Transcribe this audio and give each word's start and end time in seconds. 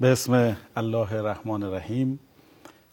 به 0.00 0.08
اسم 0.08 0.56
الله 0.76 1.12
الرحمن 1.12 1.62
الرحیم 1.62 2.20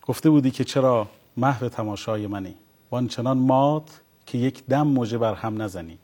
گفته 0.07 0.29
بودی 0.29 0.51
که 0.51 0.63
چرا 0.63 1.07
محو 1.37 1.69
تماشای 1.69 2.27
منی؟ 2.27 2.55
وانچنان 2.91 3.37
مات 3.37 4.01
که 4.25 4.37
یک 4.37 4.65
دم 4.65 4.87
موجه 4.87 5.17
بر 5.17 5.33
هم 5.33 5.61
نزنی. 5.61 5.97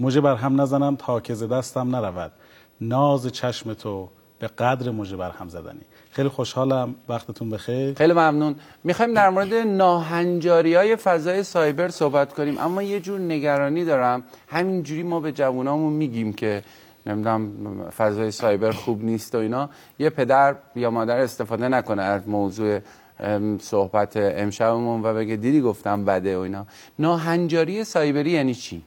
موجه 0.00 0.20
بر 0.20 0.34
هم 0.34 0.60
نزنم 0.60 0.96
تا 0.96 1.20
که 1.20 1.34
ز 1.34 1.44
دستم 1.44 1.96
نرود. 1.96 2.32
ناز 2.80 3.26
چشم 3.26 3.74
تو 3.74 4.08
به 4.38 4.46
قدر 4.46 4.90
موجه 4.90 5.16
بر 5.16 5.30
هم 5.30 5.48
زدنی. 5.48 5.80
خیلی 6.10 6.28
خوشحالم. 6.28 6.94
وقتتون 7.08 7.50
بخیر. 7.50 7.94
خیلی 7.94 8.12
ممنون. 8.12 8.56
می‌خوایم 8.84 9.14
در 9.14 9.30
مورد 9.30 9.54
ناهنجاری 9.54 10.74
های 10.74 10.96
فضای 10.96 11.42
سایبر 11.42 11.88
صحبت 11.88 12.32
کنیم. 12.32 12.58
اما 12.58 12.82
یه 12.82 13.00
جور 13.00 13.20
نگرانی 13.20 13.84
دارم. 13.84 14.22
همینجوری 14.48 15.02
ما 15.02 15.20
به 15.20 15.32
جوانامون 15.32 15.92
میگیم 15.92 16.32
که 16.32 16.62
نمی‌دونم 17.06 17.50
فضای 17.90 18.30
سایبر 18.30 18.70
خوب 18.72 19.04
نیست 19.04 19.34
و 19.34 19.38
اینا 19.38 19.68
یه 19.98 20.10
پدر 20.10 20.56
یا 20.74 20.90
مادر 20.90 21.20
استفاده 21.20 21.68
نکنه 21.68 22.02
از 22.02 22.28
موضوع 22.28 22.80
صحبت 23.60 24.12
امشبمون 24.16 25.02
و 25.02 25.14
بگه 25.14 25.36
دیدی 25.36 25.60
گفتم 25.60 26.04
بده 26.04 26.36
و 26.38 26.40
اینا 26.40 26.66
ناهنجاری 26.98 27.84
سایبری 27.84 28.30
یعنی 28.30 28.54
چی؟ 28.54 28.82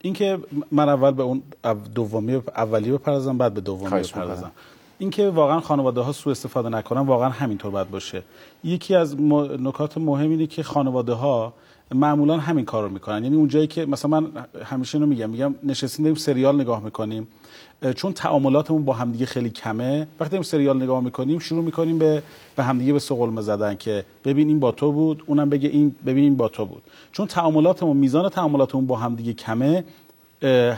اینکه 0.00 0.38
من 0.70 0.88
اول 0.88 1.10
به 1.10 1.22
اون 1.22 1.42
او- 1.64 1.74
دومی 1.94 2.42
اولی 2.56 2.92
بپردازم 2.92 3.38
بعد 3.38 3.54
به 3.54 3.60
دومی 3.60 3.90
بپردازم. 3.90 4.50
اینکه 4.98 5.28
واقعا 5.28 5.60
خانواده 5.60 6.00
ها 6.00 6.12
سوء 6.12 6.30
استفاده 6.30 6.68
نکنن 6.68 7.00
واقعا 7.00 7.28
همینطور 7.28 7.70
باید 7.70 7.90
باشه 7.90 8.22
یکی 8.64 8.94
از 8.94 9.20
نکات 9.60 9.98
مهم 9.98 10.30
اینه 10.30 10.46
که 10.46 10.62
خانواده 10.62 11.12
ها 11.12 11.52
معمولا 11.94 12.38
همین 12.38 12.64
کار 12.64 12.82
رو 12.82 12.88
می‌کنن. 12.88 13.24
یعنی 13.24 13.36
اونجایی 13.36 13.66
که 13.66 13.86
مثلا 13.86 14.20
من 14.20 14.26
همیشه 14.64 14.98
اینو 14.98 15.06
میگم 15.06 15.30
میگم 15.30 15.54
نشستیم 15.64 16.04
داریم 16.04 16.14
سریال 16.14 16.60
نگاه 16.60 16.84
می‌کنیم. 16.84 17.28
چون 17.96 18.12
تعاملاتمون 18.12 18.84
با 18.84 18.92
همدیگه 18.92 19.26
خیلی 19.26 19.50
کمه 19.50 20.06
وقتی 20.20 20.30
داریم 20.30 20.42
سریال 20.42 20.82
نگاه 20.82 21.00
می‌کنیم 21.00 21.38
شروع 21.38 21.64
می‌کنیم 21.64 21.98
به 21.98 22.22
به 22.56 22.62
همدیگه 22.62 22.92
به 22.92 22.98
سقلمه 22.98 23.40
زدن 23.40 23.74
که 23.74 24.04
ببین 24.24 24.48
این 24.48 24.60
با 24.60 24.72
تو 24.72 24.92
بود 24.92 25.22
اونم 25.26 25.50
بگه 25.50 25.68
این 25.68 25.94
ببین 26.06 26.24
این 26.24 26.36
با 26.36 26.48
تو 26.48 26.66
بود. 26.66 26.82
چون 27.12 27.26
تعاملاتمون 27.26 27.96
میزان 27.96 28.28
تعاملاتمون 28.28 28.86
با 28.86 28.96
همدیگه 28.96 29.32
کمه 29.32 29.84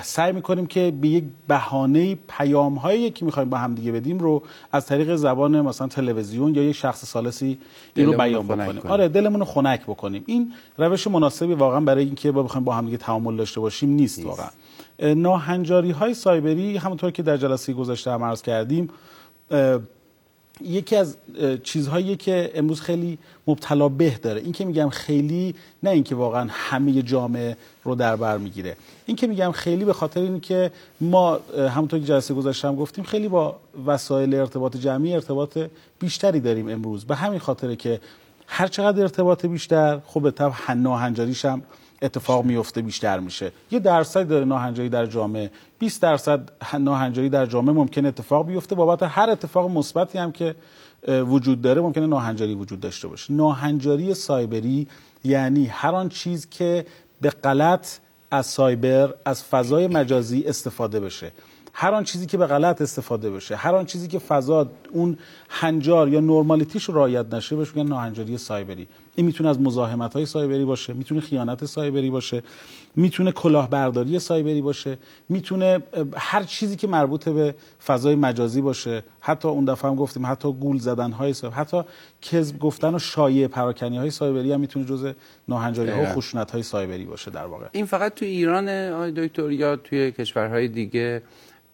سعی 0.02 0.32
می‌کنیم 0.32 0.66
که 0.66 0.92
به 1.00 1.08
یک 1.08 1.24
بهانه 1.48 2.18
پیام 2.28 2.74
هایی 2.74 3.10
که 3.10 3.24
می‌خوایم 3.24 3.50
با 3.50 3.56
هم 3.58 3.74
دیگه 3.74 3.92
بدیم 3.92 4.18
رو 4.18 4.42
از 4.72 4.86
طریق 4.86 5.14
زبان 5.14 5.60
مثلا 5.60 5.88
تلویزیون 5.88 6.54
یا 6.54 6.62
یک 6.62 6.76
شخص 6.76 7.04
سالسی 7.04 7.58
این 7.94 8.06
رو 8.06 8.12
بیان 8.12 8.46
بکنیم. 8.46 8.66
کنیم. 8.66 8.92
آره 8.92 9.08
دلمون 9.08 9.40
رو 9.40 9.46
خنک 9.46 9.82
بکنیم. 9.82 10.24
این 10.26 10.52
روش 10.78 11.06
مناسبی 11.06 11.54
واقعا 11.54 11.80
برای 11.80 12.04
اینکه 12.04 12.32
با 12.32 12.42
بخوایم 12.42 12.64
با 12.64 12.74
هم 12.74 12.84
دیگه 12.84 12.96
تعامل 12.96 13.36
داشته 13.36 13.60
باشیم 13.60 13.90
نیست, 13.90 14.24
واقعا. 14.24 14.48
اه، 14.98 15.14
ناهنجاری 15.14 15.90
های 15.90 16.14
سایبری 16.14 16.76
همونطور 16.76 17.10
که 17.10 17.22
در 17.22 17.36
جلسه 17.36 17.72
گذشته 17.72 18.10
هم 18.10 18.24
عرض 18.24 18.42
کردیم 18.42 18.88
یکی 20.60 20.96
از 20.96 21.16
چیزهایی 21.62 22.16
که 22.16 22.50
امروز 22.54 22.80
خیلی 22.80 23.18
مبتلا 23.46 23.88
به 23.88 24.18
داره. 24.22 24.40
این 24.40 24.52
که 24.52 24.64
میگم 24.64 24.88
خیلی 24.88 25.54
نه 25.82 25.90
اینکه 25.90 26.14
واقعا 26.14 26.46
همه 26.50 27.02
جامعه 27.02 27.56
رو 27.84 27.94
در 27.94 28.16
بر 28.16 28.38
می‌گیره. 28.38 28.76
این 29.06 29.16
که 29.16 29.26
میگم 29.26 29.52
خیلی 29.52 29.84
به 29.84 29.92
خاطر 29.92 30.20
این 30.20 30.40
که 30.40 30.70
ما 31.00 31.38
همونطور 31.74 32.00
که 32.00 32.06
جلسه 32.06 32.34
گذاشته 32.34 32.68
هم 32.68 32.76
گفتیم 32.76 33.04
خیلی 33.04 33.28
با 33.28 33.56
وسایل 33.86 34.34
ارتباط 34.34 34.76
جمعی 34.76 35.14
ارتباط 35.14 35.58
بیشتری 35.98 36.40
داریم 36.40 36.68
امروز. 36.68 37.04
به 37.04 37.14
همین 37.14 37.38
خاطره 37.38 37.76
که 37.76 38.00
هر 38.46 38.66
چقدر 38.66 39.02
ارتباط 39.02 39.46
بیشتر 39.46 40.00
خب 40.06 40.20
به 40.20 40.30
طب 40.30 40.52
ناهنجاریش 40.76 41.44
هم 41.44 41.62
اتفاق 42.04 42.44
میفته 42.44 42.82
بیشتر 42.82 43.20
میشه. 43.20 43.52
یه 43.70 43.78
درصد 43.78 44.28
داره 44.28 44.44
ناهنجاری 44.44 44.88
در 44.88 45.06
جامعه. 45.06 45.50
20 45.78 46.02
درصد 46.02 46.50
ناهنجاری 46.78 47.28
در 47.28 47.46
جامعه 47.46 47.74
ممکن 47.74 48.06
اتفاق 48.06 48.46
بیفته. 48.46 48.74
بابت 48.74 49.02
هر 49.02 49.30
اتفاق 49.30 49.70
مثبتی 49.70 50.18
هم 50.18 50.32
که 50.32 50.54
وجود 51.08 51.62
داره 51.62 51.80
ممکنه 51.80 52.06
ناهنجاری 52.06 52.54
وجود 52.54 52.80
داشته 52.80 53.08
باشه. 53.08 53.32
ناهنجاری 53.32 54.14
سایبری 54.14 54.88
یعنی 55.24 55.66
هر 55.66 55.94
آن 55.94 56.08
چیز 56.08 56.48
که 56.50 56.86
به 57.20 57.30
غلط 57.30 57.98
از 58.30 58.46
سایبر 58.46 59.14
از 59.24 59.44
فضای 59.44 59.86
مجازی 59.86 60.44
استفاده 60.46 61.00
بشه. 61.00 61.32
هر 61.72 61.94
آن 61.94 62.04
چیزی 62.04 62.26
که 62.26 62.38
به 62.38 62.46
غلط 62.46 62.82
استفاده 62.82 63.30
بشه. 63.30 63.56
هر 63.56 63.74
آن 63.74 63.86
چیزی 63.86 64.08
که 64.08 64.18
فضا 64.18 64.70
اون 64.92 65.18
هنجار 65.48 66.08
یا 66.08 66.20
نرمالیتیش 66.20 66.84
رو 66.84 66.94
رعایت 66.94 67.34
نشه 67.34 67.56
بهش 67.56 67.76
میگن 67.76 67.88
ناهنجاری 67.88 68.38
سایبری. 68.38 68.88
این 69.16 69.26
می‌تونه 69.26 69.50
از 69.50 69.60
مزاحمت 69.60 70.14
های 70.14 70.26
سایبری 70.26 70.64
باشه 70.64 70.92
می‌تونه 70.92 71.20
خیانت 71.20 71.64
سایبری 71.64 72.10
باشه 72.10 72.42
می‌تونه 72.96 73.32
کلاهبرداری 73.32 74.18
سایبری 74.18 74.62
باشه 74.62 74.98
می‌تونه 75.28 75.82
هر 76.16 76.42
چیزی 76.42 76.76
که 76.76 76.86
مربوط 76.86 77.28
به 77.28 77.54
فضای 77.86 78.14
مجازی 78.14 78.60
باشه. 78.60 79.02
حتی 79.20 79.48
اون 79.48 79.64
دفعه 79.64 79.90
هم 79.90 79.96
گفتیم 79.96 80.26
حتی 80.26 80.52
گول 80.52 80.78
زدن 80.78 81.10
های 81.10 81.32
سایبر 81.32 81.56
حتی 81.56 81.82
کذب 82.22 82.58
گفتن 82.58 82.94
و 82.94 82.98
شایعه 82.98 83.48
پراکنی 83.48 83.98
های 83.98 84.10
سایبری 84.10 84.52
هم 84.52 84.60
می‌تونه 84.60 84.86
جزء 84.86 85.12
ناهنجاری 85.48 85.90
ها 85.90 86.02
و. 86.02 86.06
خشونت 86.06 86.50
های 86.50 86.62
سایبری 86.62 87.04
باشه 87.04 87.30
در 87.30 87.46
واقع. 87.46 87.66
این 87.72 87.86
فقط 87.86 88.14
توی 88.14 88.28
ایران 88.28 88.68
آقای 88.68 89.12
دکتر 89.12 89.50
یا 89.50 89.76
توی 89.76 90.12
کشورهای 90.12 90.68
دیگه 90.68 91.22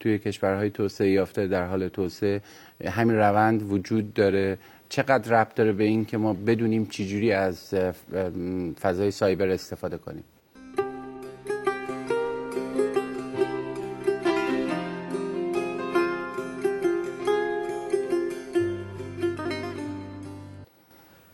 توی 0.00 0.18
کشورهای 0.18 0.70
توسعه 0.70 1.10
یافته 1.10 1.46
در 1.46 1.66
حال 1.66 1.88
توسعه 1.88 2.42
همین 2.84 3.16
روند 3.16 3.72
وجود 3.72 4.14
داره. 4.14 4.58
چقدر 4.90 5.40
ربط 5.40 5.54
داره 5.54 5.72
به 5.72 5.84
این 5.84 6.04
که 6.04 6.18
ما 6.18 6.32
بدونیم 6.32 6.86
چجوری 6.86 7.32
از 7.32 7.74
فضای 8.80 9.10
سایبر 9.10 9.48
استفاده 9.48 9.98
کنیم. 9.98 10.24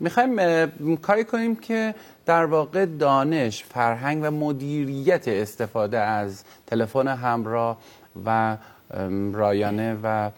می‌خوایم 0.01 0.97
کاری 0.97 1.25
کنیم 1.25 1.57
که 1.57 1.95
در 2.27 2.45
واقع 2.45 2.87
دانش، 2.87 3.65
فرهنگ 3.65 4.23
و 4.23 4.31
مدیریت 4.31 5.29
استفاده 5.29 5.99
از 5.99 6.45
تلفن 6.67 7.09
همراه 7.09 7.79
و 8.27 8.57
رایانه 9.33 9.99
و 10.03 10.31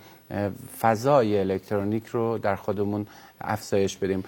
فضای 0.81 1.39
الکترونیک 1.39 2.07
رو 2.07 2.39
در 2.39 2.57
خودمون 2.57 3.07
افزایش 3.41 3.97
بدیم. 3.97 4.25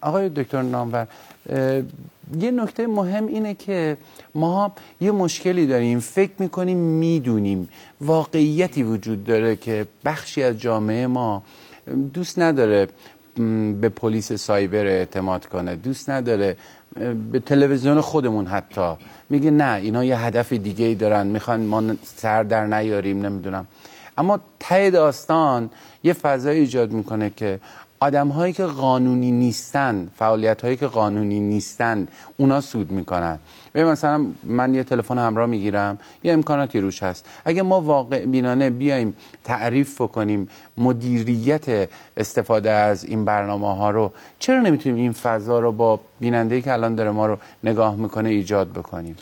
آقای 0.00 0.28
دکتر 0.28 0.62
نامور 0.62 1.06
یه 2.40 2.50
نکته 2.50 2.86
مهم 2.86 3.26
اینه 3.26 3.54
که 3.54 3.96
ما 4.34 4.72
یه 5.00 5.10
مشکلی 5.10 5.66
داریم. 5.66 6.00
فکر 6.00 6.32
می‌کنیم 6.38 6.78
می‌دونیم. 6.78 7.68
واقعیتی 8.00 8.82
وجود 8.82 9.24
داره 9.24 9.56
که 9.56 9.86
بخشی 10.04 10.42
از 10.42 10.58
جامعه 10.58 11.06
ما 11.06 11.42
دوست 12.14 12.38
نداره 12.38 12.88
به 13.80 13.88
پلیس 13.88 14.32
سایبر 14.32 14.86
اعتماد 14.86 15.46
کنه. 15.46 15.76
دوست 15.76 16.10
نداره 16.10 16.56
به 17.32 17.40
تلویزیون 17.46 18.00
خودمون 18.00 18.46
حتی. 18.46 18.94
میگه 19.30 19.50
نه 19.50 19.74
اینا 19.74 20.04
یه 20.04 20.18
هدف 20.18 20.52
دیگه 20.52 20.84
ای 20.84 20.94
دارن 20.94 21.26
می‌خوان 21.26 21.60
ما 21.60 21.82
سر 22.16 22.42
در 22.42 22.66
نیاریم 22.66 23.26
نمی‌دونم. 23.26 23.66
اما 24.18 24.40
ته 24.60 24.90
داستان 24.90 25.70
یه 26.04 26.12
فضای 26.12 26.58
ایجاد 26.58 26.92
می‌کنه 26.92 27.30
که 27.36 27.60
آدم 28.02 28.28
هایی 28.28 28.52
که 28.52 28.64
قانونی 28.64 29.30
نیستن 29.30 30.08
فعالیت 30.16 30.62
هایی 30.62 30.76
که 30.76 30.86
قانونی 30.86 31.40
نیستن 31.40 32.08
اونا 32.36 32.60
سود 32.60 32.90
می‌کنن. 32.90 33.38
ببین 33.74 33.86
مثلا 33.86 34.26
من 34.44 34.74
یه 34.74 34.84
تلفن 34.84 35.18
همراه 35.18 35.46
می‌گیرم 35.46 35.98
یه 36.24 36.32
امکاناتی 36.32 36.80
روش 36.80 37.02
هست. 37.02 37.26
اگه 37.44 37.62
ما 37.62 37.80
واقع 37.80 38.26
بینانه 38.26 38.70
بیایم 38.70 39.16
تعریف 39.44 40.00
بکنیم 40.00 40.48
مدیریت 40.78 41.88
استفاده 42.16 42.70
از 42.70 43.04
این 43.04 43.24
برنامه 43.24 43.76
ها 43.76 43.90
رو 43.90 44.12
چرا 44.38 44.60
نمی‌تونیم 44.60 44.98
این 44.98 45.12
فضا 45.12 45.58
رو 45.58 45.72
با 45.72 46.00
بیننده 46.20 46.62
که 46.62 46.72
الان 46.72 46.94
داره 46.94 47.10
ما 47.10 47.26
رو 47.26 47.38
نگاه 47.64 47.96
می‌کنه 47.96 48.28
ایجاد 48.28 48.70
بکنیم؟ 48.70 49.16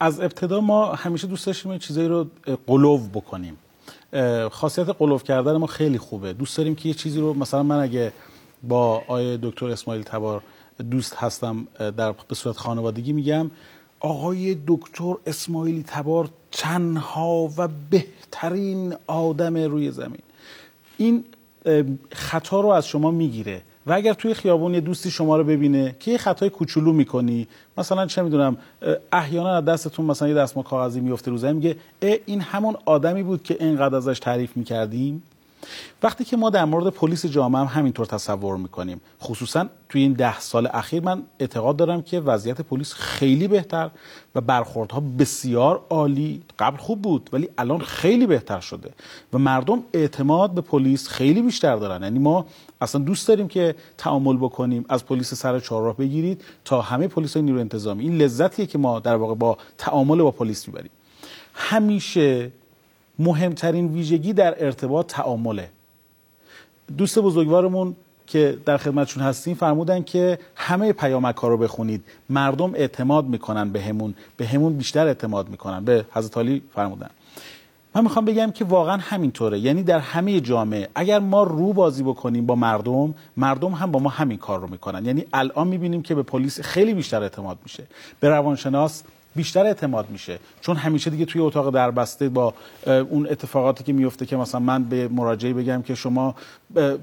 از 0.00 0.20
ابتدا 0.20 0.60
ما 0.60 0.94
همیشه 0.94 1.26
دوست 1.26 1.46
داشتیم 1.46 1.78
چیزایی 1.78 2.08
رو 2.08 2.26
قلوب 2.66 3.12
بکنیم. 3.12 3.56
خاصیت 4.50 4.88
قلوب 4.88 5.22
کردن 5.22 5.56
ما 5.56 5.66
خیلی 5.66 5.98
خوبه. 5.98 6.32
دوست 6.32 6.56
داریم 6.56 6.74
که 6.74 6.88
یه 6.88 6.94
چیزی 6.94 7.20
رو 7.20 7.34
مثلا 7.34 7.62
من 7.62 7.82
اگه 7.82 8.12
با 8.62 9.02
آیه 9.08 9.38
دکتر 9.42 9.66
اسماعیل 9.66 10.02
تبار 10.02 10.42
دوست 10.90 11.14
هستم 11.14 11.66
در 11.78 12.12
به 12.28 12.34
صورت 12.34 12.56
خانوادگی 12.56 13.12
میگم 13.12 13.50
آقای 14.00 14.56
دکتر 14.66 15.14
اسماعیلی 15.26 15.82
تبار 15.82 16.28
تنها 16.52 17.50
و 17.56 17.68
بهترین 17.90 18.94
آدم 19.06 19.56
روی 19.56 19.90
زمین. 19.90 20.22
این 20.98 21.24
خطا 22.12 22.60
رو 22.60 22.68
از 22.68 22.88
شما 22.88 23.10
می‌گیره. 23.10 23.62
و 23.86 23.92
اگر 23.92 24.12
توی 24.12 24.34
خیابون 24.34 24.74
یه 24.74 24.80
دوستی 24.80 25.10
شما 25.10 25.36
رو 25.36 25.44
ببینه 25.44 25.96
که 26.00 26.10
یه 26.10 26.18
خطای 26.18 26.50
کوچولو 26.50 26.92
می‌کنی 26.92 27.48
مثلا 27.78 28.06
چه 28.06 28.22
می‌دونم 28.22 28.56
احیانا 29.12 29.56
از 29.56 29.64
دستتون 29.64 30.06
مثلا 30.06 30.28
یه 30.28 30.34
دستمال 30.34 30.64
کاغذی 30.64 31.00
میفته 31.00 31.30
رو 31.30 31.36
زمین 31.36 31.56
میگه 31.56 31.76
اه، 32.02 32.16
این 32.26 32.40
همون 32.40 32.76
آدمی 32.84 33.22
بود 33.22 33.42
که 33.42 33.56
اینقدر 33.60 33.96
ازش 33.96 34.18
تعریف 34.18 34.56
می‌کردیم؟ 34.56 35.22
وقتی 36.02 36.24
که 36.24 36.36
ما 36.36 36.50
در 36.50 36.64
مورد 36.64 36.88
پلیس 36.88 37.26
جامعه 37.26 37.60
هم 37.60 37.80
همینطور 37.80 38.06
تصور 38.06 38.56
می‌کنیم. 38.56 39.00
خصوصا 39.22 39.66
توی 39.88 40.02
این 40.02 40.12
ده 40.12 40.40
سال 40.40 40.68
اخیر 40.72 41.02
من 41.02 41.22
اعتقاد 41.38 41.76
دارم 41.76 42.02
که 42.02 42.20
وضعیت 42.20 42.60
پلیس 42.60 42.92
خیلی 42.92 43.48
بهتر 43.48 43.90
و 44.34 44.40
برخوردها 44.40 45.02
بسیار 45.18 45.84
عالی. 45.90 46.42
قبل 46.58 46.76
خوب 46.76 47.02
بود 47.02 47.30
ولی 47.32 47.48
الان 47.58 47.80
خیلی 47.80 48.26
بهتر 48.26 48.60
شده 48.60 48.90
و 49.32 49.38
مردم 49.38 49.82
اعتماد 49.92 50.50
به 50.50 50.60
پلیس 50.60 51.08
خیلی 51.08 51.42
بیشتر 51.42 51.76
دارن. 51.76 52.02
یعنی 52.02 52.18
ما 52.18 52.46
اصلا 52.80 53.00
دوست 53.00 53.28
داریم 53.28 53.48
که 53.48 53.74
تعامل 53.98 54.36
بکنیم 54.36 54.84
از 54.88 55.06
پلیس 55.06 55.34
سر 55.34 55.60
چهارراه 55.60 55.96
بگیرید 55.96 56.44
تا 56.64 56.80
همه 56.80 57.08
پلیس 57.08 57.36
نیرو 57.36 57.58
انتظامی. 57.58 58.04
این 58.04 58.16
لذتیه 58.16 58.66
که 58.66 58.78
ما 58.78 59.00
در 59.00 59.16
واقع 59.16 59.34
با 59.34 59.58
تعامل 59.78 60.22
با 60.22 60.30
پلیس 60.30 60.68
می‌بریم. 60.68 60.90
همیشه 61.54 62.52
مهمترین 63.18 63.88
ویژگی 63.88 64.32
در 64.32 64.64
ارتباط 64.64 65.06
تعامله. 65.06 65.68
دوست 66.98 67.18
بزرگوارمون 67.18 67.96
که 68.26 68.58
در 68.64 68.76
خدمتشون 68.76 69.22
هستیم 69.22 69.54
فرمودن 69.54 70.02
که 70.02 70.38
همه 70.56 70.92
پیامک 70.92 71.36
ها 71.36 71.48
رو 71.48 71.56
بخونید. 71.56 72.04
مردم 72.28 72.74
اعتماد 72.74 73.24
می‌کنن 73.24 73.70
به 73.70 73.82
همون 73.82 74.14
به 74.36 74.46
همون 74.46 74.76
بیشتر 74.76 75.06
اعتماد 75.06 75.48
می‌کنن. 75.48 75.84
به 75.84 76.04
حضرت 76.12 76.38
علی 76.38 76.62
فرمودن. 76.74 77.10
من 77.94 78.02
می‌خوام 78.02 78.24
بگم 78.24 78.50
که 78.50 78.64
واقعا 78.64 78.96
همینطوره. 78.96 79.58
یعنی 79.58 79.82
در 79.82 79.98
همه 79.98 80.40
جامعه 80.40 80.88
اگر 80.94 81.18
ما 81.18 81.42
رو 81.42 81.72
بازی 81.72 82.02
بکنیم 82.02 82.46
با 82.46 82.54
مردم 82.54 83.14
مردم 83.36 83.72
هم 83.72 83.90
با 83.90 83.98
ما 83.98 84.10
همین 84.10 84.38
کار 84.38 84.60
رو 84.60 84.66
می‌کنن. 84.66 85.04
یعنی 85.04 85.24
الان 85.32 85.68
می‌بینیم 85.68 86.02
که 86.02 86.14
به 86.14 86.22
پلیس 86.22 86.60
خیلی 86.60 86.94
بیشتر 86.94 87.22
اعتماد 87.22 87.58
میشه. 87.62 87.84
به 88.20 88.28
روانشناس 88.28 89.02
بیشتر 89.36 89.66
اعتماد 89.66 90.10
میشه. 90.10 90.38
چون 90.60 90.76
همیشه 90.76 91.10
دیگه 91.10 91.24
توی 91.24 91.40
اتاق 91.40 91.74
دربسته 91.74 92.28
با 92.28 92.54
اون 92.86 93.26
اتفاقاتی 93.30 93.84
که 93.84 93.92
میفته 93.92 94.26
که 94.26 94.36
مثلا 94.36 94.60
من 94.60 94.84
به 94.84 95.08
مراجعی 95.08 95.52
بگم 95.52 95.82
که 95.82 95.94
شما 95.94 96.34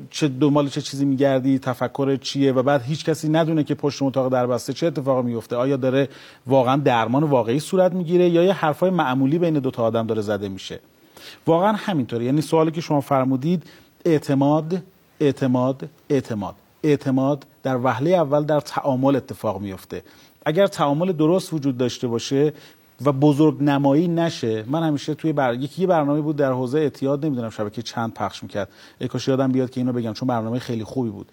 چه 0.09 0.27
دنبال 0.27 0.67
چه 0.69 0.81
چیزی 0.81 1.05
میگردی 1.05 1.59
تفکر 1.59 2.15
چیه 2.15 2.51
و 2.51 2.63
بعد 2.63 2.81
هیچ 2.81 3.05
کسی 3.05 3.29
ندونه 3.29 3.63
که 3.63 3.75
پشت 3.75 4.01
اتاق 4.01 4.31
دربسته 4.31 4.73
چه 4.73 4.87
اتفاقی 4.87 5.27
میفته. 5.27 5.55
آیا 5.55 5.77
داره 5.77 6.09
واقعا 6.47 6.77
درمان 6.77 7.23
واقعی 7.23 7.59
صورت 7.59 7.93
می‌گیره 7.93 8.29
یا 8.29 8.43
یه 8.43 8.53
حرفای 8.53 8.89
معمولی 8.89 9.39
بین 9.39 9.53
دو 9.53 9.71
تا 9.71 9.83
آدم 9.83 10.07
داره 10.07 10.21
زده 10.21 10.49
میشه؟ 10.49 10.79
واقعا 11.47 11.71
همینطوره. 11.71 12.25
یعنی 12.25 12.41
سوالی 12.41 12.71
که 12.71 12.81
شما 12.81 13.01
فرمودید 13.01 13.63
اعتماد 14.05 14.81
اعتماد 15.19 15.89
اعتماد. 16.09 16.55
اعتماد 16.83 17.45
در 17.63 17.77
وهله 17.83 18.09
اول 18.09 18.43
در 18.43 18.59
تعامل 18.59 19.15
اتفاق 19.15 19.61
میفته 19.61 20.03
اگر 20.45 20.67
تعامل 20.67 21.11
درست 21.11 21.53
وجود 21.53 21.77
داشته 21.77 22.07
باشه 22.07 22.53
و 23.05 23.11
بزرگ 23.11 23.63
نمایی 23.63 24.07
نشه 24.07 24.63
من 24.67 24.83
همیشه 24.83 25.13
توی 25.13 25.33
بر... 25.33 25.53
یکی 25.53 25.85
برنامه 25.85 26.21
بود 26.21 26.35
در 26.35 26.51
حوزه 26.51 26.79
اعتیاد 26.79 27.25
نمی‌دونم 27.25 27.49
شبکه 27.49 27.81
چند 27.81 28.13
پخش 28.13 28.43
می‌کرد. 28.43 28.69
کاش 29.09 29.27
یادم 29.27 29.51
بیاد 29.51 29.69
که 29.69 29.79
اینو 29.79 29.93
بگم 29.93 30.13
چون 30.13 30.27
برنامه 30.27 30.59
خیلی 30.59 30.83
خوبی 30.83 31.09
بود. 31.09 31.31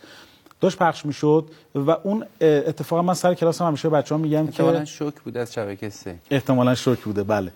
داشت 0.61 0.79
پخش 0.79 1.07
می‌شد 1.07 1.45
و 1.75 1.91
اون 1.91 2.25
اتفاقا 2.41 3.03
من 3.03 3.15
سر 3.15 3.35
کلاس 3.35 3.61
هم 3.61 3.67
همیشه 3.67 3.89
بچه 3.89 4.15
ها 4.15 4.21
میگم 4.21 4.47
که 4.47 4.63
احتمالا 4.63 4.85
شوک 4.85 5.15
بوده 5.15 5.41
از 5.41 5.53
شبکه 5.53 5.89
سه. 5.89 6.19
احتمالا 6.31 6.75
شوک 6.75 6.99
بوده 6.99 7.23
بله. 7.23 7.53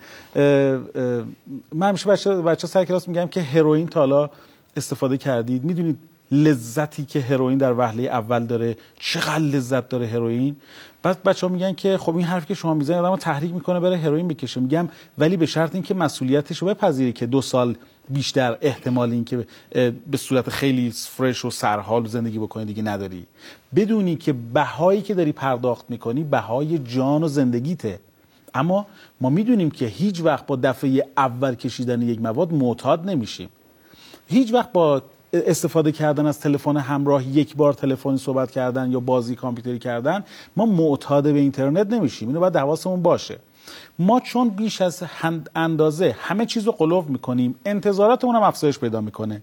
من 1.73 1.89
همیشه 1.89 2.09
بچه, 2.09 2.35
بچه 2.35 2.67
سر 2.67 2.85
کلاس 2.85 3.07
میگم 3.07 3.27
که 3.27 3.41
هروئین 3.41 3.87
تا 3.87 4.29
استفاده 4.77 5.17
کردید. 5.17 5.63
می‌دونید 5.63 5.97
لذتی 6.33 7.05
که 7.05 7.21
هروئین 7.21 7.57
در 7.57 7.73
وهله 7.73 8.03
اول 8.03 8.45
داره. 8.45 8.77
چقدر 8.99 9.39
لذت 9.39 9.89
داره 9.89 10.07
هروئین. 10.07 10.55
بعد 11.03 11.23
بچه 11.23 11.47
ها 11.47 11.53
میگن 11.53 11.73
که 11.73 11.97
خب 11.97 12.15
این 12.15 12.25
حرف 12.25 12.45
که 12.45 12.53
شما 12.53 12.73
می‌زنید 12.73 12.99
آدمو 12.99 13.17
تحریک 13.17 13.53
می‌کنه 13.53 13.79
بره 13.79 13.97
هروئین 13.97 14.27
بکشه. 14.27 14.61
میگم 14.61 14.89
ولی 15.17 15.37
به 15.37 15.45
شرط 15.45 15.73
اینکه 15.73 15.93
مسئولیتش 15.93 16.57
رو 16.57 16.67
بپذیری 16.67 17.13
که 17.13 17.25
دو 17.25 17.41
سال 17.41 17.75
بیشتر 18.09 18.57
احتمال 18.61 19.11
اینکه 19.11 19.47
به 20.11 20.17
صورت 20.17 20.49
خیلی 20.49 20.91
فرش 20.91 21.45
و 21.45 21.49
سرحال 21.49 22.07
زندگی 22.07 22.39
بکنی 22.39 22.65
دیگه 22.65 22.83
نداری. 22.83 23.25
بدونی 23.75 24.15
که 24.15 24.33
بهایی 24.33 25.01
که 25.01 25.13
داری 25.13 25.31
پرداخت 25.31 25.85
می‌کنی 25.89 26.23
بهای 26.23 26.79
جان 26.79 27.23
و 27.23 27.27
زندگیته. 27.27 27.99
اما 28.53 28.87
ما 29.21 29.29
می‌دونیم 29.29 29.71
که 29.71 29.85
هیچ 29.85 30.21
وقت 30.21 30.47
با 30.47 30.55
دفعه 30.55 31.07
اول 31.17 31.55
کشیدن 31.55 32.01
یک 32.01 32.21
مواد 32.21 32.53
معتاد 32.53 33.09
نمیشیم. 33.09 33.49
هیچ 34.27 34.53
وقت 34.53 34.71
با 34.71 35.01
استفاده 35.33 35.91
کردن 35.91 36.25
از 36.25 36.39
تلفن 36.39 36.77
همراه 36.77 37.27
یک 37.27 37.55
بار 37.55 37.73
تلفنی 37.73 38.17
صحبت 38.17 38.51
کردن 38.51 38.91
یا 38.91 38.99
بازی 38.99 39.35
کامپیوتری 39.35 39.79
کردن 39.79 40.23
ما 40.55 40.65
معتاد 40.65 41.23
به 41.23 41.39
اینترنت 41.39 41.93
نمیشیم. 41.93 42.27
اینو 42.27 42.39
باید 42.39 42.55
حواسمون 42.55 43.01
باشه. 43.01 43.39
ما 43.99 44.19
چون 44.19 44.49
بیش 44.49 44.81
از 44.81 45.03
اندازه 45.55 46.15
همه 46.19 46.45
چیز 46.45 46.63
رو 46.63 46.71
قلوب 46.71 47.09
می‌کنیم 47.09 47.55
انتظاراتمون 47.65 48.35
هم 48.35 48.43
افزایش 48.43 48.79
پیدا 48.79 49.01
می‌کنه. 49.01 49.41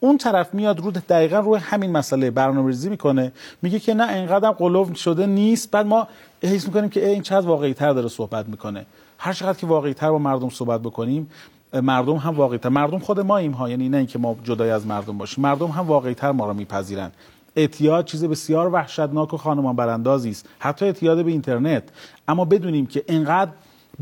اون 0.00 0.18
طرف 0.18 0.54
میاد 0.54 0.80
رو 0.80 0.90
دقیقا 0.90 1.38
روی 1.38 1.58
همین 1.58 1.92
مسئله 1.92 2.30
برنامه‌ریزی 2.30 2.88
می‌کنه. 2.88 3.32
میگه 3.62 3.78
که 3.78 3.94
نه 3.94 4.12
اینقدر 4.12 4.50
قلوب 4.50 4.94
شده 4.94 5.26
نیست. 5.26 5.70
بعد 5.70 5.86
ما 5.86 6.08
حس 6.42 6.66
می‌کنیم 6.66 6.90
که 6.90 7.08
این 7.08 7.22
چقدر 7.22 7.46
واقعی 7.46 7.74
تر 7.74 7.92
داره 7.92 8.08
صحبت 8.08 8.48
می‌کنه. 8.48 8.86
هر 9.18 9.32
چقدر 9.32 9.58
که 9.58 9.66
واقعی 9.66 9.94
تر 9.94 10.10
با 10.10 10.18
مردم 10.18 10.48
صحبت 10.48 10.80
بکنیم 10.80 11.30
مردم 11.74 12.16
هم 12.16 12.34
واقعی 12.34 12.58
تر 12.58 12.68
مردم 12.68 12.98
خود 12.98 13.20
ما 13.20 13.36
ایم 13.36 13.52
ها. 13.52 13.70
یعنی 13.70 13.88
نه 13.88 13.96
اینکه 13.96 14.18
ما 14.18 14.36
جدای 14.44 14.70
از 14.70 14.86
مردم 14.86 15.18
باشیم. 15.18 15.44
مردم 15.44 15.66
هم 15.66 15.86
واقعی 15.86 16.14
تر 16.14 16.32
ما 16.32 16.46
رو 16.46 16.54
میپذیرن. 16.54 17.10
اعتیاد 17.56 18.04
چیز 18.04 18.24
بسیار 18.24 18.68
وحشتناک 18.72 19.34
و 19.34 19.36
خانمان 19.36 19.76
براندازی 19.76 20.30
است. 20.30 20.48
حتی 20.58 20.84
اعتیاد 20.84 21.24
به 21.24 21.30
اینترنت. 21.30 21.82
اما 22.28 22.44
بدونیم 22.44 22.86
که 22.86 23.04
انقدر 23.08 23.50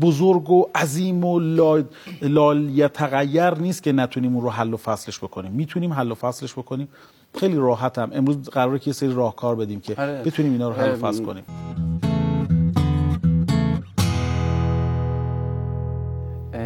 بزرگ 0.01 0.49
و 0.49 0.65
عظیم 0.75 1.23
و 1.25 1.39
لال 2.21 2.69
یتغیر 2.69 3.53
نیست 3.53 3.83
که 3.83 3.91
نتونیم 3.91 4.35
اون 4.35 4.43
رو 4.43 4.49
حل 4.49 4.73
و 4.73 4.77
فصلش 4.77 5.19
بکنیم. 5.19 5.51
می‌تونیم 5.51 5.93
حل 5.93 6.11
و 6.11 6.15
فصلش 6.15 6.53
بکنیم. 6.53 6.87
خیلی 7.39 7.55
راحت 7.55 7.97
هم 7.97 8.09
امروز 8.13 8.49
قراره 8.49 8.79
که 8.79 8.89
یه 8.89 8.93
سری 8.93 9.13
راهکار 9.13 9.55
بدیم 9.55 9.79
که 9.79 9.95
آره. 10.01 10.23
بتونیم 10.25 10.51
اینا 10.51 10.69
رو 10.69 10.75
حل 10.75 10.91
و 10.91 10.95
فصل 10.95 11.23
کنیم. 11.23 11.43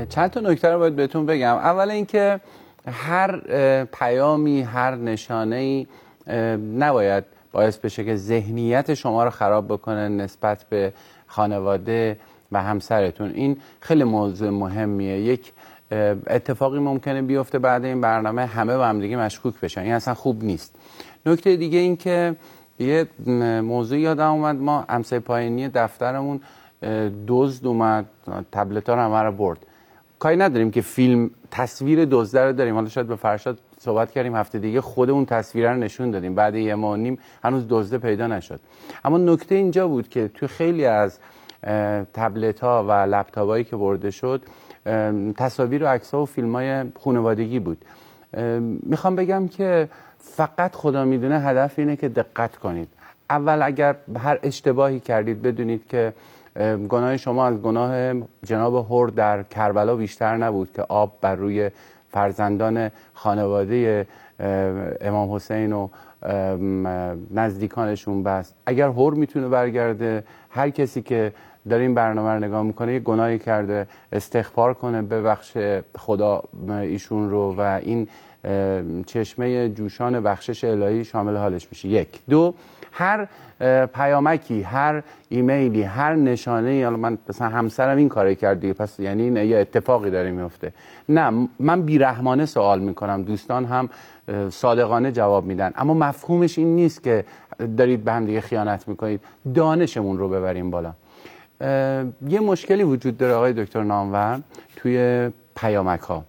چند 0.09 0.29
تا 0.29 0.39
نکته 0.39 0.69
رو 0.69 0.79
باید 0.79 0.95
بهتون 0.95 1.25
بگم. 1.25 1.55
اول 1.55 1.91
اینکه 1.91 2.39
هر 2.87 3.39
پیامی 3.83 4.61
هر 4.61 4.95
نشانه 4.95 5.55
ای 5.55 5.87
نباید 6.77 7.23
باعث 7.51 7.77
بشه 7.77 8.03
که 8.03 8.15
ذهنیت 8.15 8.93
شما 8.93 9.23
رو 9.23 9.29
خراب 9.29 9.67
بکنه 9.67 10.09
نسبت 10.09 10.65
به 10.69 10.93
خانواده 11.27 12.17
و 12.51 12.63
همسرتون. 12.63 13.31
این 13.31 13.57
خیلی 13.79 14.03
موضوع 14.03 14.49
مهمیه. 14.49 15.19
یک 15.19 15.53
اتفاقی 16.27 16.79
ممکنه 16.79 17.21
بیفته 17.21 17.59
بعد 17.59 17.85
این 17.85 18.01
برنامه 18.01 18.45
همه 18.45 18.77
با 18.77 18.85
هم 18.85 18.99
دیگه 18.99 19.17
مشکوک 19.17 19.59
بشن. 19.59 19.81
این 19.81 19.93
اصلا 19.93 20.13
خوب 20.13 20.43
نیست. 20.43 20.75
نکته 21.25 21.55
دیگه 21.55 21.79
این 21.79 21.97
که 21.97 22.35
یه 22.79 23.07
موضوع 23.61 23.99
یادم 23.99 24.31
اومد. 24.31 24.55
ما 24.55 24.85
همسایه 24.89 25.19
پایینی 25.19 25.67
دفترمون 25.67 26.41
دزد 27.27 27.65
اومد 27.65 28.05
تبلت 28.51 28.89
ها 28.89 29.23
رو 29.23 29.31
برد. 29.31 29.57
کاری 30.19 30.37
نداریم 30.37 30.71
که 30.71 30.81
فیلم 30.81 31.29
تصویر 31.51 32.05
دزده 32.11 32.45
رو 32.45 32.53
داریم. 32.53 32.75
حالا 32.75 32.89
شاید 32.89 33.07
به 33.07 33.15
فرشاد 33.15 33.59
صحبت 33.79 34.11
کردیم 34.11 34.35
هفته 34.35 34.59
دیگه 34.59 34.81
خود 34.81 35.09
اون 35.09 35.25
تصویر 35.25 35.71
رو 35.71 35.77
نشون 35.77 36.11
دادیم. 36.11 36.35
بعد 36.35 36.55
یه 36.55 36.75
ماه 36.75 36.97
نیم 36.97 37.19
هنوز 37.43 37.65
دزده 37.69 37.97
پیدا 37.97 38.27
نشد. 38.27 38.59
اما 39.05 39.17
نکته 39.17 39.55
اینجا 39.55 39.87
بود 39.87 40.09
که 40.09 40.27
تو 40.27 40.47
خیلی 40.47 40.85
از 40.85 41.19
تبلت 42.13 42.59
ها 42.59 42.85
و 42.87 42.91
لپتاپ 42.91 43.49
هایی 43.49 43.63
که 43.63 43.75
برده 43.75 44.11
شد 44.11 44.41
تصاویر 45.37 45.83
و 45.83 45.87
عکس 45.87 46.13
ها 46.13 46.21
و 46.21 46.25
فیلم 46.25 46.55
های 46.55 46.83
خانوادگی 47.03 47.59
بود. 47.59 47.85
می‌خوام 48.83 49.15
بگم 49.15 49.47
که 49.47 49.89
فقط 50.19 50.75
خدا 50.75 51.05
می‌دونه 51.05 51.39
هدف 51.39 51.79
اینه 51.79 51.95
که 51.95 52.09
دقت 52.09 52.55
کنید. 52.55 52.87
اول 53.29 53.61
اگر 53.61 53.95
هر 54.17 54.39
اشتباهی 54.43 54.99
کردید 54.99 55.41
بدونید 55.41 55.87
که 55.87 56.13
گناه 56.89 57.17
شما 57.17 57.45
از 57.45 57.61
گناه 57.61 58.13
جناب 58.43 58.75
هور 58.75 59.09
در 59.09 59.43
کربلا 59.43 59.95
بیشتر 59.95 60.37
نبود 60.37 60.69
که 60.75 60.81
آب 60.81 61.17
بر 61.21 61.35
روی 61.35 61.71
فرزندان 62.09 62.91
خانواده 63.13 64.07
امام 65.01 65.31
حسین 65.31 65.73
و 65.73 65.87
نزدیکانشون 67.31 68.23
بست. 68.23 68.55
اگر 68.65 68.87
هور 68.87 69.13
می‌تونه 69.13 69.47
برگرده 69.47 70.23
هر 70.49 70.69
کسی 70.69 71.01
که 71.01 71.33
در 71.69 71.77
این 71.77 71.93
برنامه 71.93 72.29
رو 72.29 72.39
نگاه 72.39 72.63
می‌کنه 72.63 72.93
یه 72.93 72.99
گناهی 72.99 73.39
کرده 73.39 73.87
استغفار 74.11 74.73
کنه 74.73 75.01
ببخش 75.01 75.57
خدا 75.97 76.43
ایشون 76.69 77.29
رو 77.29 77.55
و 77.57 77.79
این 77.83 78.07
چشمه 79.05 79.69
جوشان 79.69 80.23
بخشش 80.23 80.63
الهی 80.63 81.03
شامل 81.03 81.35
حالش 81.35 81.67
میشه. 81.71 81.87
یک. 81.87 82.19
دو 82.29 82.53
هر 82.97 83.27
پیامکی 83.85 84.61
هر 84.61 85.03
ایمیلی 85.29 85.83
هر 85.83 86.15
نشانه 86.15 86.69
ای 86.69 86.89
من 86.89 87.17
مثلا 87.29 87.49
همسرم 87.49 87.97
این 87.97 88.09
کاری 88.09 88.35
کرد 88.35 88.71
پس 88.71 88.99
یعنی 88.99 89.23
این 89.23 89.37
یه 89.37 89.57
اتفاقی 89.57 90.09
داره 90.09 90.31
میفته. 90.31 90.73
نه 91.09 91.47
من 91.59 91.81
بیرحمانه 91.81 92.45
سوال 92.45 92.79
می‌کنم 92.79 93.23
دوستان 93.23 93.65
هم 93.65 93.89
صادقانه 94.49 95.11
جواب 95.11 95.45
میدن. 95.45 95.71
اما 95.75 95.93
مفهومش 95.93 96.57
این 96.57 96.75
نیست 96.75 97.03
که 97.03 97.25
دارید 97.77 98.03
به 98.03 98.11
هم 98.11 98.25
دیگه 98.25 98.41
خیانت 98.41 98.87
می‌کنید. 98.87 99.21
دانشمون 99.55 100.17
رو 100.17 100.29
ببریم 100.29 100.71
بالا. 100.71 100.93
یه 102.27 102.39
مشکلی 102.39 102.83
وجود 102.83 103.17
داره 103.17 103.33
آقای 103.33 103.53
دکتر 103.53 103.83
نامور 103.83 104.41
توی 104.75 105.29
پیامک 105.55 105.99
ها 105.99 106.23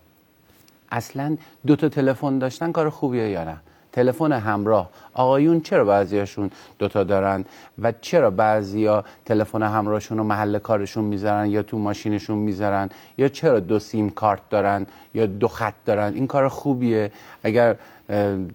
اصلا 0.92 1.36
دو 1.66 1.76
تا 1.76 1.88
تلفن 1.88 2.38
داشتن 2.38 2.72
کار 2.72 2.90
خوبیه 2.90 3.28
یا 3.28 3.44
نه؟ 3.44 3.56
تلفن 3.96 4.32
همراه. 4.32 4.90
آقایون 5.14 5.60
چرا 5.60 5.84
بعضیاشون 5.84 6.50
دوتا 6.78 7.04
دارن 7.04 7.44
و 7.78 7.92
چرا 8.00 8.30
بعضیا 8.30 9.04
تلفن 9.24 9.62
همراهشون 9.62 10.18
رو 10.18 10.24
محل 10.24 10.58
کارشون 10.58 11.04
می‌ذارن 11.04 11.46
یا 11.46 11.62
تو 11.62 11.78
ماشینشون 11.78 12.38
می‌ذارن 12.38 12.90
یا 13.18 13.28
چرا 13.28 13.60
دو 13.60 13.78
سیم 13.78 14.10
کارت 14.10 14.40
دارن 14.50 14.86
یا 15.14 15.26
دو 15.26 15.48
خط 15.48 15.74
دارن؟ 15.86 16.14
این 16.14 16.26
کار 16.26 16.48
خوبیه. 16.48 17.12
اگر 17.42 17.76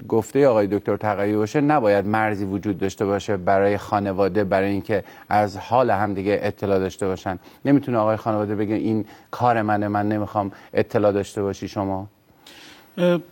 گفته 0.08 0.48
آقای 0.48 0.68
دکتر 0.68 0.98
تقیی 0.98 1.36
باشه 1.36 1.62
نباید 1.62 2.08
مرزی 2.08 2.46
وجود 2.46 2.78
داشته 2.78 3.06
باشه 3.06 3.38
برای 3.38 3.78
خانواده 3.78 4.44
برای 4.44 4.70
اینکه 4.70 5.04
از 5.30 5.58
حال 5.58 5.90
هم 5.90 6.14
دیگه 6.14 6.40
اطلاع 6.42 6.80
داشته 6.80 7.08
باشن. 7.08 7.40
نمی‌تونه 7.66 7.98
آقای 7.98 8.18
خانواده 8.18 8.56
بگه 8.56 8.76
این 8.76 9.06
کار 9.32 9.62
منه 9.62 9.88
من 9.88 10.08
نمی‌خوام 10.08 10.52
اطلاع 10.74 11.12
داشته 11.12 11.42
باشی 11.42 11.68
شما. 11.68 12.08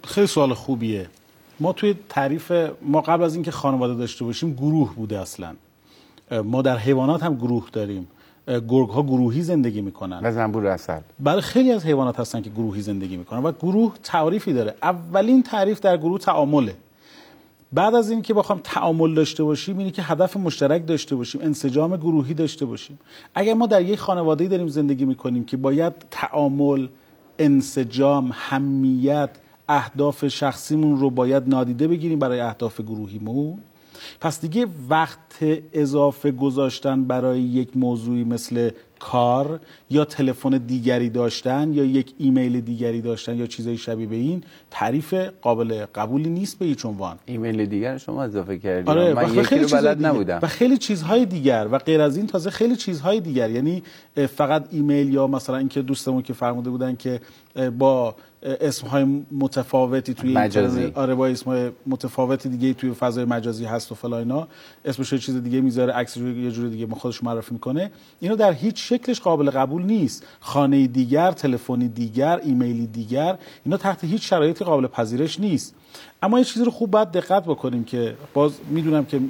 خیلی 0.03 0.27
سوال 0.27 0.53
خوبیه. 0.53 1.07
ما 1.59 1.73
توی 1.73 1.95
تعریف 2.09 2.51
ما 2.81 3.01
قبل 3.01 3.23
از 3.23 3.35
اینکه 3.35 3.51
خانواده 3.51 3.93
داشته 3.93 4.25
باشیم 4.25 4.53
گروه 4.53 4.95
بوده 4.95 5.19
اصلا. 5.19 5.55
ما 6.43 6.61
در 6.61 6.77
حیوانات 6.77 7.23
هم 7.23 7.35
گروه 7.35 7.67
داریم. 7.73 8.07
گرگ 8.47 8.89
ها 8.89 9.03
گروهی 9.03 9.41
زندگی 9.41 9.81
می‌کنن. 9.81 10.19
و 10.23 10.31
زنبور 10.31 10.67
اصل 10.67 10.99
برای 11.19 11.41
خیلی 11.41 11.71
از 11.71 11.85
حیوانات 11.85 12.19
هستن 12.19 12.41
که 12.41 12.49
گروهی 12.49 12.81
زندگی 12.81 13.17
می‌کنن 13.17 13.39
و 13.39 13.51
گروه 13.51 13.93
تعریفی 14.03 14.53
داره. 14.53 14.75
اولین 14.83 15.43
تعریف 15.43 15.79
در 15.79 15.97
گروه 15.97 16.19
تعامله. 16.19 16.75
بعد 17.73 17.95
از 17.95 18.11
اینکه 18.11 18.33
بخوام 18.33 18.59
تعامل 18.63 19.13
داشته 19.13 19.43
باشیم 19.43 19.77
اینه 19.77 19.91
که 19.91 20.01
هدف 20.01 20.37
مشترک 20.37 20.87
داشته 20.87 21.15
باشیم 21.15 21.41
انسجام 21.41 21.97
گروهی 21.97 22.33
داشته 22.33 22.65
باشیم. 22.65 22.99
اگر 23.35 23.53
ما 23.53 23.65
در 23.65 23.81
یک 23.81 23.99
خانواده 23.99 24.47
داریم 24.47 24.67
زندگی 24.67 25.05
می‌کنیم 25.05 25.45
که 25.45 25.57
باید 25.57 25.93
تعامل 26.11 26.87
انسجام 27.39 28.29
همیت 28.33 29.29
اهداف 29.69 30.27
شخصیمون 30.27 30.99
رو 30.99 31.09
باید 31.09 31.49
نادیده 31.49 31.87
بگیریم 31.87 32.19
برای 32.19 32.39
اهداف 32.39 32.81
گروهیمون. 32.81 33.59
پس 34.21 34.41
دیگه 34.41 34.67
وقت 34.89 35.19
اضافه 35.73 36.31
گذاشتن 36.31 37.03
برای 37.03 37.41
یک 37.41 37.77
موضوعی 37.77 38.23
مثل 38.23 38.69
کار 38.99 39.59
یا 39.89 40.05
تلفن 40.05 40.49
دیگری 40.49 41.09
داشتن 41.09 41.73
یا 41.73 41.83
یک 41.83 42.13
ایمیل 42.17 42.61
دیگری 42.61 43.01
داشتن 43.01 43.37
یا 43.37 43.47
چیزای 43.47 43.77
شبیه 43.77 44.07
به 44.07 44.15
این 44.15 44.43
تعریف 44.71 45.13
قابل 45.41 45.85
قبولی 45.95 46.29
نیست 46.29 46.59
به 46.59 46.65
هیچ 46.65 46.85
عنوان. 46.85 47.19
ایمیل 47.25 47.65
دیگر 47.65 47.97
شما 47.97 48.23
اضافه 48.23 48.57
کردید 48.57 48.89
آره 48.89 49.13
من 49.13 49.33
یکی 49.33 49.43
خیلی 49.43 49.63
رو 49.63 49.69
بلد 49.69 50.05
نبودم. 50.05 50.39
و 50.41 50.47
خیلی 50.47 50.77
چیزهای 50.77 51.25
دیگر 51.25 51.67
و 51.71 51.77
غیر 51.77 52.01
از 52.01 52.17
این 52.17 52.27
تازه 52.27 52.49
خیلی 52.49 52.75
چیزهای 52.75 53.19
دیگر. 53.19 53.49
یعنی 53.49 53.83
فقط 54.35 54.65
ایمیل 54.71 55.13
یا 55.13 55.27
مثلا 55.27 55.57
اینکه 55.57 55.81
دوستمون 55.81 56.21
که 56.21 56.33
فرموده 56.33 56.69
بودن 56.69 56.95
که 56.95 57.21
با 57.77 58.15
اسمهای 58.61 59.23
متفاوتی 59.31 60.13
توی 60.13 60.33
مجازی. 60.33 60.91
آره 60.95 61.15
با 61.15 61.27
اسمهای 61.27 61.71
متفاوتی 61.87 62.49
دیگه 62.49 62.73
توی 62.73 62.91
فضای 62.91 63.25
مجازی 63.25 63.65
هست 63.65 63.91
و 63.91 63.95
فلا 63.95 64.17
اینا 64.17 64.47
اسمش 64.85 65.13
چیز 65.13 65.43
دیگه 65.43 65.61
می‌ذاره 65.61 65.93
عکس 65.93 66.17
یه 66.17 66.51
جور 66.51 66.69
دیگه 66.69 66.87
خودش 66.87 67.23
معرفی 67.23 67.53
می‌کنه. 67.53 67.91
اینو 68.19 68.35
در 68.35 68.53
هیچ 68.53 68.88
شکلش 68.89 69.19
قابل 69.21 69.49
قبول 69.49 69.83
نیست. 69.83 70.25
خانه 70.39 70.87
دیگر 70.87 71.31
تلفنی 71.31 71.87
دیگر 71.87 72.39
ایمیلی 72.43 72.87
دیگر 72.87 73.37
اینا 73.65 73.77
تحت 73.77 74.03
هیچ 74.03 74.29
شرایطی 74.29 74.65
قابل 74.65 74.87
پذیرش 74.87 75.39
نیست. 75.39 75.75
اما 76.23 76.39
یه 76.39 76.45
چیزی 76.45 76.65
رو 76.65 76.71
خوب 76.71 76.91
باید 76.91 77.11
دقت 77.11 77.43
بکنیم 77.43 77.83
که 77.83 78.15
باز 78.33 78.51
می‌دونم 78.69 79.05
که 79.05 79.21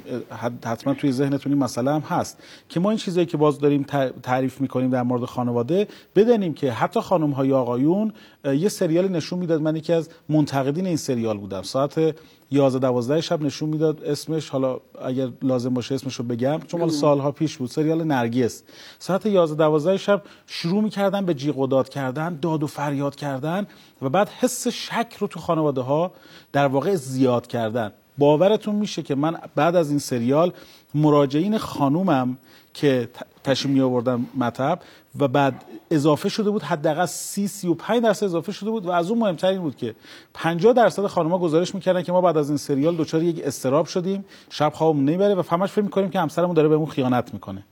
حتما 0.64 0.94
توی 0.94 1.12
ذهنتون 1.12 1.52
این 1.52 1.62
مسئله 1.62 1.90
هم 1.90 2.00
هست 2.00 2.38
که 2.68 2.80
ما 2.80 2.90
این 2.90 2.98
چیزایی 2.98 3.26
که 3.26 3.36
باز 3.36 3.58
داریم 3.58 3.86
تعریف 4.22 4.60
می‌کنیم 4.60 4.90
در 4.90 5.02
مورد 5.02 5.24
خانواده 5.24 5.88
بدانیم 6.16 6.54
که 6.54 6.72
حتی 6.72 7.00
خانم 7.00 7.30
های 7.30 7.52
آقایون 7.52 8.12
یه 8.44 8.68
سریالی 8.68 9.08
نشون 9.08 9.38
می‌داد. 9.38 9.60
من 9.60 9.76
یکی 9.76 9.92
از 9.92 10.08
منتقدین 10.28 10.86
این 10.86 10.96
سریال 10.96 11.38
بودم. 11.38 11.62
ساعت 11.62 12.16
11 12.50 12.78
12 12.78 13.20
شب 13.20 13.42
نشون 13.42 13.68
می‌داد 13.68 14.04
اسمش. 14.04 14.48
حالا 14.48 14.78
اگر 15.04 15.28
لازم 15.42 15.74
باشه 15.74 15.94
اسمش 15.94 16.14
رو 16.14 16.24
بگم 16.24 16.60
چون 16.66 16.80
مال 16.80 16.90
سالها 16.90 17.32
پیش 17.32 17.56
بود. 17.56 17.70
سریال 17.70 18.04
نرگس. 18.04 18.62
ساعت 18.98 19.26
11 19.26 19.54
12 19.54 19.96
شب 19.96 20.22
شروع 20.46 20.82
می‌کردن 20.82 21.24
به 21.24 21.34
جیغ 21.34 21.58
و 21.58 21.66
داد 21.66 21.88
کردن 21.88 22.38
داد 22.42 22.62
و 22.62 22.66
فریاد 22.66 23.16
کردن 23.16 23.66
و 24.02 24.08
بعد 24.08 24.28
حس 24.28 24.68
شک 24.68 25.16
رو 25.18 25.26
تو 25.26 25.40
خانواده 25.40 25.80
ها 25.80 26.12
در 26.52 26.66
واقع 26.66 26.94
زیاد 26.94 27.46
کردن. 27.46 27.92
باورتون 28.18 28.74
میشه 28.74 29.02
که 29.02 29.14
من 29.14 29.36
بعد 29.54 29.76
از 29.76 29.90
این 29.90 29.98
سریال 29.98 30.52
مراجعین 30.94 31.58
خانومم 31.58 32.38
که 32.74 33.08
تشریف 33.44 33.74
می 33.74 33.80
آوردن 33.80 34.26
مطب 34.36 34.78
و 35.18 35.28
بعد 35.28 35.64
اضافه 35.90 36.28
شده 36.28 36.50
بود 36.50 36.62
حداقل 36.62 37.06
30 37.06 37.48
35 37.48 38.02
درصد 38.02 38.24
اضافه 38.24 38.52
شده 38.52 38.70
بود 38.70 38.86
و 38.86 38.90
از 38.90 39.10
اون 39.10 39.18
مهمتر 39.18 39.46
این 39.46 39.60
بود 39.60 39.76
که 39.76 39.94
50 40.34 40.72
درصد 40.72 41.06
خانم‌ها 41.06 41.38
گزارش 41.38 41.74
می‌کردن 41.74 42.02
که 42.02 42.12
ما 42.12 42.20
بعد 42.20 42.36
از 42.36 42.48
این 42.48 42.58
سریال 42.58 42.96
دچار 42.96 43.22
یک 43.22 43.42
استراب 43.44 43.86
شدیم 43.86 44.24
شب 44.50 44.72
خوابمون 44.74 45.04
نمی‌بره 45.04 45.34
و 45.34 45.42
فهمش 45.42 45.70
فکر 45.72 45.82
می‌کنیم 45.82 46.10
که 46.10 46.20
همسرمون 46.20 46.54
داره 46.54 46.68
بهمون 46.68 46.86
خیانت 46.86 47.34
می‌کنه. 47.34 47.64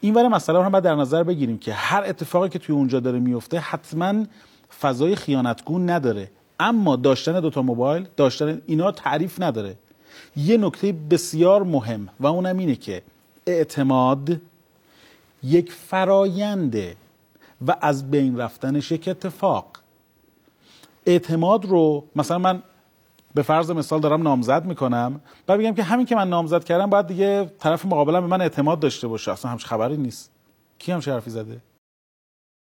این 0.00 0.14
ور 0.14 0.28
مسئله 0.28 0.58
رو 0.58 0.64
هم 0.64 0.72
باید 0.72 0.84
در 0.84 0.94
نظر 0.94 1.22
بگیریم 1.22 1.58
که 1.58 1.72
هر 1.72 2.04
اتفاقی 2.06 2.48
که 2.48 2.58
توی 2.58 2.74
اونجا 2.74 3.00
داره 3.00 3.18
میفته 3.18 3.58
حتما 3.58 4.24
فضای 4.80 5.16
خیانتگون 5.16 5.90
نداره. 5.90 6.30
اما 6.60 6.96
داشتن 6.96 7.40
دوتا 7.40 7.62
موبایل 7.62 8.08
داشتن 8.16 8.62
اینا 8.66 8.92
تعریف 8.92 9.42
نداره. 9.42 9.76
یه 10.36 10.56
نکته 10.56 10.92
بسیار 10.92 11.62
مهم 11.62 12.08
و 12.20 12.26
اونم 12.26 12.58
اینه 12.58 12.74
که 12.74 13.02
اعتماد 13.46 14.40
یک 15.42 15.72
فراینده 15.72 16.96
و 17.66 17.76
از 17.80 18.10
بین 18.10 18.36
رفتنش 18.36 18.92
یک 18.92 19.08
اتفاق. 19.08 19.66
اعتماد 21.06 21.64
رو 21.64 22.04
مثلا 22.16 22.38
من 22.38 22.62
به 23.34 23.42
فرض 23.42 23.70
مثال 23.70 24.00
دارم 24.00 24.22
نامزد 24.22 24.64
می‌کنم 24.64 25.20
و 25.48 25.58
بگم 25.58 25.74
که 25.74 25.82
همین 25.82 26.06
که 26.06 26.16
من 26.16 26.28
نامزد 26.28 26.64
کردم 26.64 26.90
باید 26.90 27.06
دیگه 27.06 27.50
طرف 27.58 27.86
مقابلم 27.86 28.20
به 28.20 28.26
من 28.26 28.40
اعتماد 28.40 28.80
داشته 28.80 29.08
باشه. 29.08 29.32
اصلا 29.32 29.50
همش 29.50 29.64
خبری 29.64 29.96
نیست. 29.96 30.30
کی 30.78 30.92
همش 30.92 31.08
حرفی 31.08 31.30
زده؟ 31.30 31.60